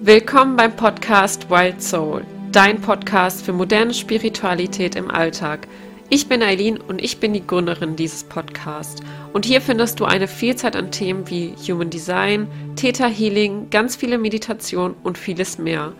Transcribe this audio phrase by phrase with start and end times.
[0.00, 5.68] Willkommen beim Podcast Wild Soul, dein Podcast für moderne Spiritualität im Alltag.
[6.10, 9.00] Ich bin Eileen und ich bin die Gründerin dieses Podcasts.
[9.32, 14.18] Und hier findest du eine Vielzahl an Themen wie Human Design, Theta Healing, ganz viele
[14.18, 15.92] Meditation und vieles mehr.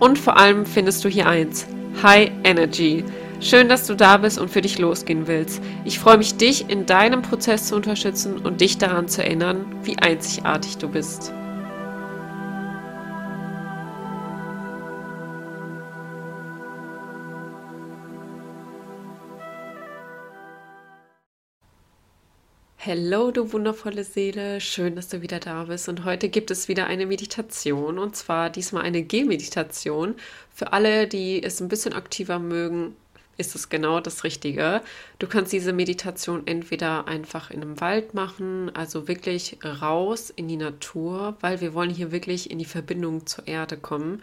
[0.00, 1.66] Und vor allem findest du hier eins:
[2.02, 3.04] High Energy.
[3.40, 5.60] Schön, dass du da bist und für dich losgehen willst.
[5.84, 9.98] Ich freue mich, dich in deinem Prozess zu unterstützen und dich daran zu erinnern, wie
[9.98, 11.34] einzigartig du bist.
[22.84, 25.88] Hallo, du wundervolle Seele, schön, dass du wieder da bist.
[25.88, 30.16] Und heute gibt es wieder eine Meditation und zwar diesmal eine Gehmeditation.
[30.52, 32.96] Für alle, die es ein bisschen aktiver mögen,
[33.36, 34.80] ist es genau das Richtige.
[35.20, 40.56] Du kannst diese Meditation entweder einfach in einem Wald machen, also wirklich raus in die
[40.56, 44.22] Natur, weil wir wollen hier wirklich in die Verbindung zur Erde kommen.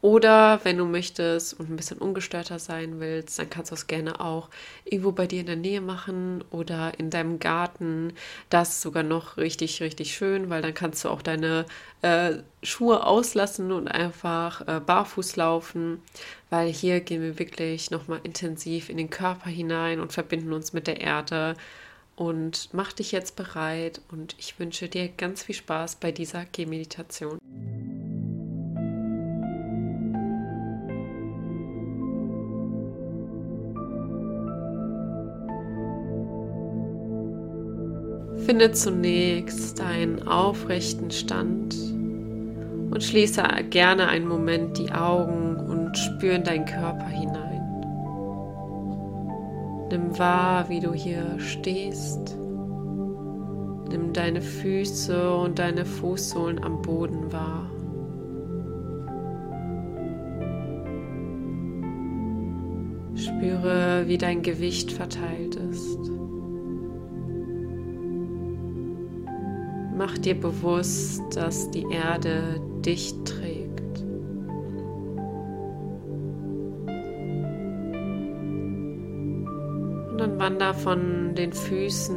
[0.00, 4.20] Oder wenn du möchtest und ein bisschen ungestörter sein willst, dann kannst du es gerne
[4.20, 4.48] auch
[4.84, 8.12] irgendwo bei dir in der Nähe machen oder in deinem Garten.
[8.48, 11.66] Das ist sogar noch richtig, richtig schön, weil dann kannst du auch deine
[12.02, 16.00] äh, Schuhe auslassen und einfach äh, barfuß laufen,
[16.48, 20.86] weil hier gehen wir wirklich nochmal intensiv in den Körper hinein und verbinden uns mit
[20.86, 21.56] der Erde.
[22.14, 27.38] Und mach dich jetzt bereit und ich wünsche dir ganz viel Spaß bei dieser Gehmeditation.
[38.46, 41.74] Finde zunächst einen aufrechten Stand
[42.90, 47.48] und schließe gerne einen Moment die Augen und spüre in deinen Körper hinein.
[49.90, 52.36] Nimm wahr, wie du hier stehst.
[53.90, 57.70] Nimm deine Füße und deine Fußsohlen am Boden wahr.
[63.14, 66.07] Spüre, wie dein Gewicht verteilt ist.
[69.98, 73.98] Mach dir bewusst, dass die Erde dich trägt.
[80.08, 82.16] Und dann wander von den Füßen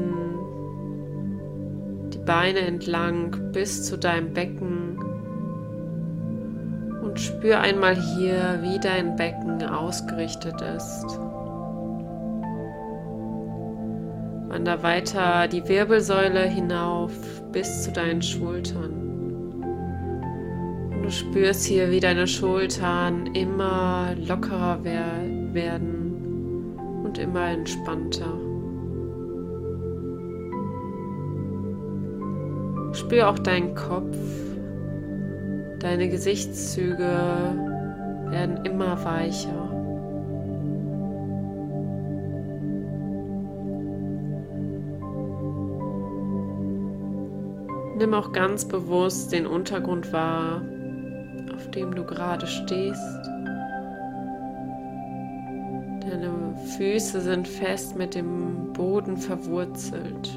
[2.14, 5.00] die Beine entlang bis zu deinem Becken
[7.02, 11.20] und spür einmal hier, wie dein Becken ausgerichtet ist.
[14.52, 17.14] Wander weiter die Wirbelsäule hinauf
[17.54, 18.92] bis zu deinen Schultern.
[20.92, 26.76] Und du spürst hier, wie deine Schultern immer lockerer werden
[27.06, 28.38] und immer entspannter.
[32.92, 34.18] Spür auch deinen Kopf.
[35.80, 37.56] Deine Gesichtszüge
[38.30, 39.71] werden immer weicher.
[48.02, 50.64] Nimm auch ganz bewusst den Untergrund wahr,
[51.54, 53.30] auf dem du gerade stehst.
[56.10, 60.36] Deine Füße sind fest mit dem Boden verwurzelt.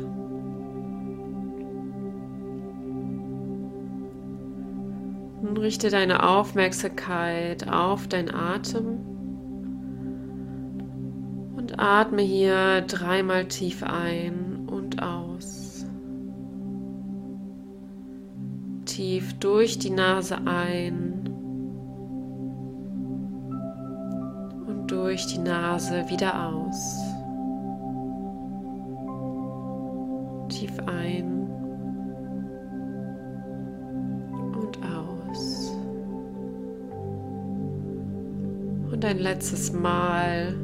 [5.40, 8.98] Nun richte deine Aufmerksamkeit auf deinen Atem
[11.56, 15.33] und atme hier dreimal tief ein und aus.
[18.94, 21.28] Tief durch die Nase ein
[24.68, 27.00] und durch die Nase wieder aus.
[30.48, 31.48] Tief ein
[34.60, 35.72] und aus.
[38.92, 40.54] Und ein letztes Mal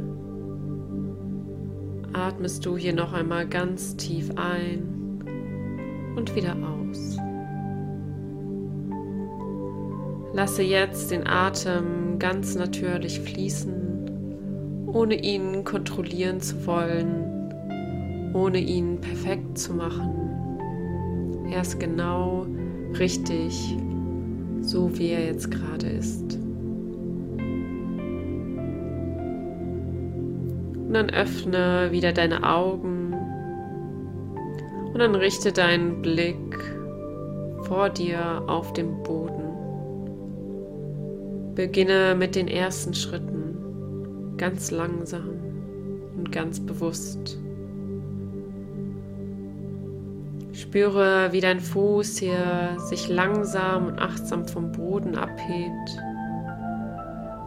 [2.13, 7.20] atmest du hier noch einmal ganz tief ein und wieder aus.
[10.33, 19.59] Lasse jetzt den Atem ganz natürlich fließen, ohne ihn kontrollieren zu wollen, ohne ihn perfekt
[19.59, 21.49] zu machen.
[21.51, 22.47] Er ist genau
[22.97, 23.77] richtig,
[24.61, 26.39] so wie er jetzt gerade ist.
[30.87, 33.15] Und dann öffne wieder deine Augen
[34.93, 36.37] und dann richte deinen Blick
[37.63, 39.40] vor dir auf den Boden.
[41.55, 45.31] Beginne mit den ersten Schritten, ganz langsam
[46.17, 47.39] und ganz bewusst.
[50.53, 56.01] Spüre, wie dein Fuß hier sich langsam und achtsam vom Boden abhebt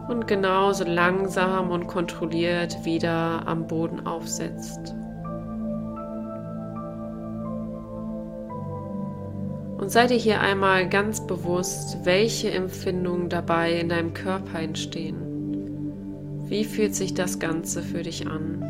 [0.08, 4.94] und genauso langsam und kontrolliert wieder am Boden aufsetzt.
[9.84, 15.18] Und sei dir hier einmal ganz bewusst, welche Empfindungen dabei in deinem Körper entstehen.
[16.48, 18.62] Wie fühlt sich das Ganze für dich an?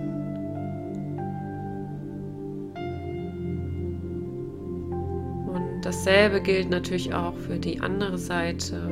[5.46, 8.90] Und dasselbe gilt natürlich auch für die andere Seite.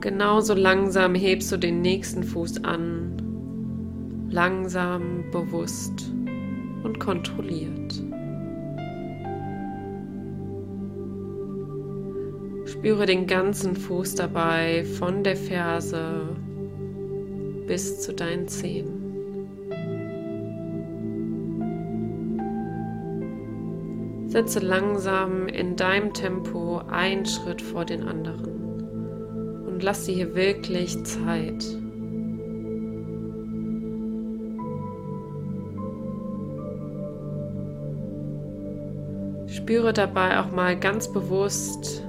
[0.00, 6.12] Genauso langsam hebst du den nächsten Fuß an, langsam, bewusst
[6.82, 8.07] und kontrolliert.
[12.78, 16.28] Spüre den ganzen Fuß dabei von der Ferse
[17.66, 18.86] bis zu deinen Zehen.
[24.28, 31.02] Setze langsam in deinem Tempo einen Schritt vor den anderen und lass dir hier wirklich
[31.02, 31.64] Zeit.
[39.48, 42.04] Spüre dabei auch mal ganz bewusst,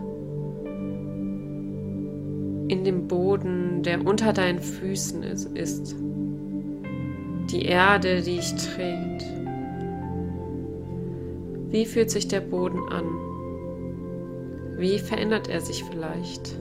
[2.69, 5.95] in dem Boden, der unter deinen Füßen ist.
[7.51, 9.25] Die Erde, die dich trägt.
[11.71, 13.05] Wie fühlt sich der Boden an?
[14.77, 16.55] Wie verändert er sich vielleicht?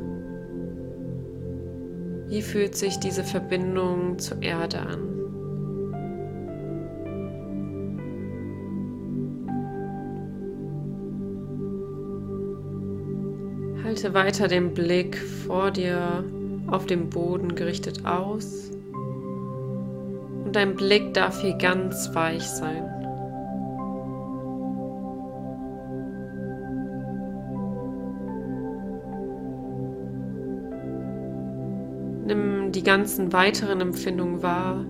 [2.28, 5.27] Wie fühlt sich diese Verbindung zur Erde an?
[13.98, 16.22] Halte weiter den Blick vor dir
[16.68, 18.70] auf dem Boden gerichtet aus
[20.44, 22.84] und dein Blick darf hier ganz weich sein.
[32.24, 34.84] Nimm die ganzen weiteren Empfindungen wahr,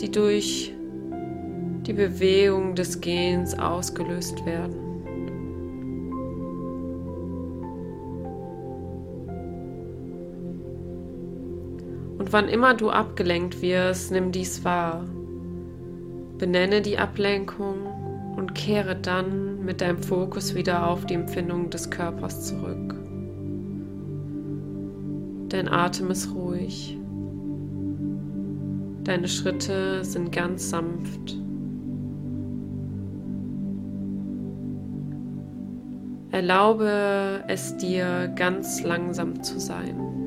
[0.00, 0.72] die durch
[1.82, 4.83] die Bewegung des Gehens ausgelöst werden.
[12.34, 15.04] Wann immer du abgelenkt wirst, nimm dies wahr.
[16.36, 17.86] Benenne die Ablenkung
[18.36, 22.96] und kehre dann mit deinem Fokus wieder auf die Empfindung des Körpers zurück.
[25.48, 26.98] Dein Atem ist ruhig.
[29.04, 31.38] Deine Schritte sind ganz sanft.
[36.32, 40.23] Erlaube es dir, ganz langsam zu sein.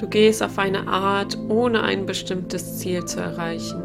[0.00, 3.82] Du gehst auf eine Art, ohne ein bestimmtes Ziel zu erreichen.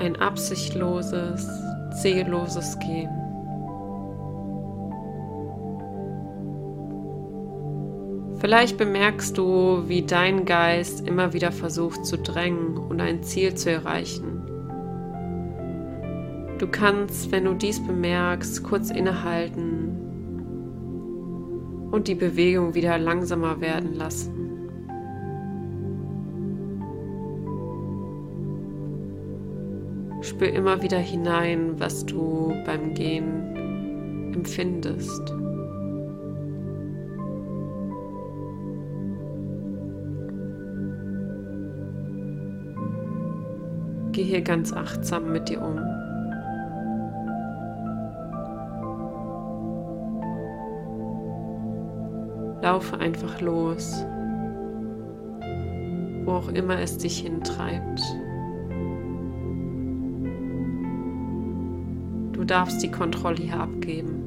[0.00, 1.46] Ein absichtloses,
[2.00, 3.10] zielloses Gehen.
[8.38, 13.70] Vielleicht bemerkst du, wie dein Geist immer wieder versucht zu drängen und ein Ziel zu
[13.70, 14.39] erreichen.
[16.60, 19.96] Du kannst, wenn du dies bemerkst, kurz innehalten
[21.90, 24.68] und die Bewegung wieder langsamer werden lassen.
[30.20, 35.34] Spür immer wieder hinein, was du beim Gehen empfindest.
[44.12, 46.09] Geh hier ganz achtsam mit dir um.
[52.62, 54.04] Laufe einfach los,
[56.24, 58.00] wo auch immer es dich hintreibt.
[62.32, 64.19] Du darfst die Kontrolle hier abgeben.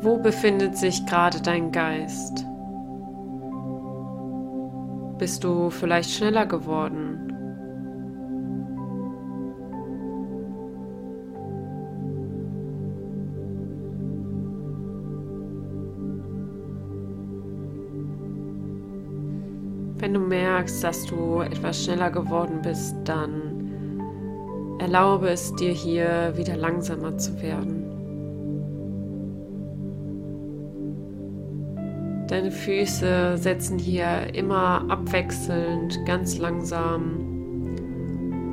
[0.00, 2.44] Wo befindet sich gerade dein Geist?
[5.18, 7.18] Bist du vielleicht schneller geworden?
[19.98, 26.56] Wenn du merkst, dass du etwas schneller geworden bist, dann erlaube es dir hier wieder
[26.56, 27.87] langsamer zu werden.
[32.28, 37.24] Deine Füße setzen hier immer abwechselnd ganz langsam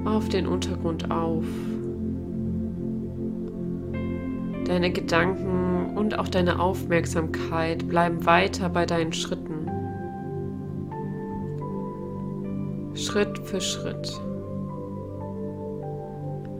[0.05, 1.43] auf den Untergrund auf.
[4.63, 9.69] Deine Gedanken und auch deine Aufmerksamkeit bleiben weiter bei deinen Schritten.
[12.93, 14.21] Schritt für Schritt.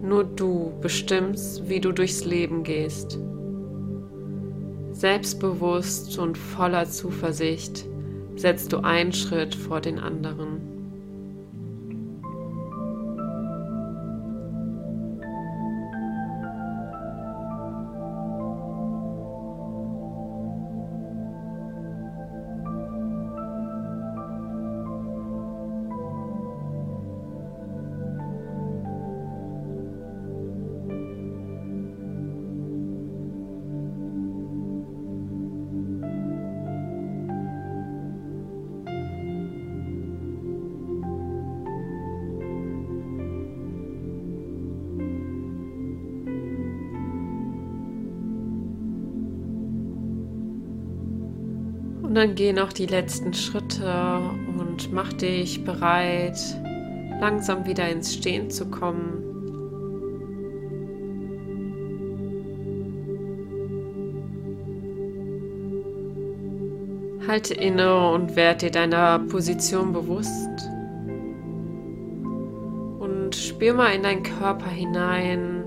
[0.02, 3.18] Nur du bestimmst, wie du durchs Leben gehst.
[4.96, 7.86] Selbstbewusst und voller Zuversicht
[8.38, 10.75] setzt du einen Schritt vor den anderen.
[52.16, 54.22] Und dann geh noch die letzten Schritte
[54.58, 56.40] und mach dich bereit,
[57.20, 59.22] langsam wieder ins Stehen zu kommen.
[67.28, 70.70] Halte inne und werde dir deiner Position bewusst.
[73.02, 75.66] Und spür mal in deinen Körper hinein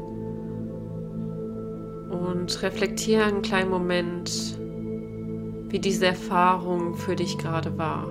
[2.10, 4.57] und reflektiere einen kleinen Moment,
[5.68, 8.06] wie diese Erfahrung für dich gerade war.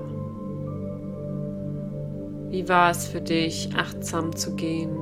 [2.50, 4.96] Wie war es für dich, achtsam zu gehen?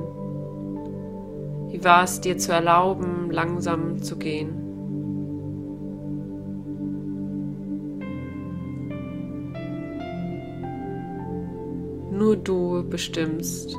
[1.70, 4.62] Wie war es dir zu erlauben, langsam zu gehen?
[12.10, 13.76] Nur du bestimmst,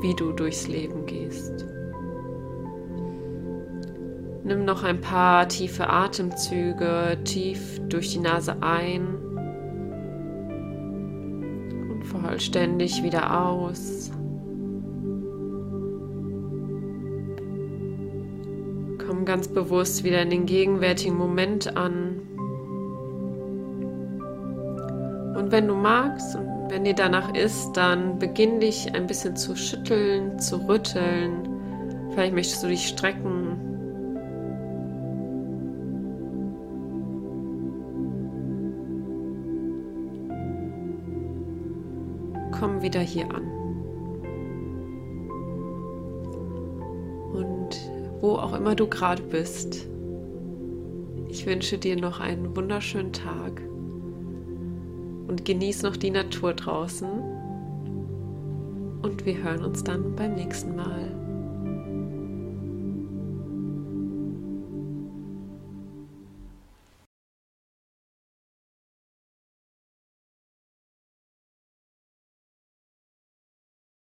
[0.00, 1.66] wie du durchs Leben gehst.
[4.44, 9.06] Nimm noch ein paar tiefe Atemzüge tief durch die Nase ein
[11.90, 14.10] und vollständig wieder aus.
[19.06, 22.20] Komm ganz bewusst wieder in den gegenwärtigen Moment an.
[25.36, 29.54] Und wenn du magst und wenn dir danach ist, dann beginn dich ein bisschen zu
[29.54, 31.48] schütteln, zu rütteln.
[32.10, 33.71] Vielleicht möchtest du dich strecken
[42.62, 43.42] komm wieder hier an.
[47.32, 47.90] Und
[48.20, 49.88] wo auch immer du gerade bist,
[51.28, 53.60] ich wünsche dir noch einen wunderschönen Tag
[55.26, 57.08] und genieß noch die Natur draußen.
[59.02, 61.11] Und wir hören uns dann beim nächsten Mal.